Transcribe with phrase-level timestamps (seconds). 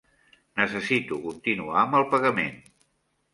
[0.61, 2.59] Necessito continuar amb el pagament.